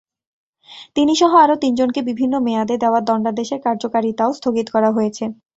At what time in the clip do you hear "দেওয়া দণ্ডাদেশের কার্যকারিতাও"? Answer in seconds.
2.77-4.31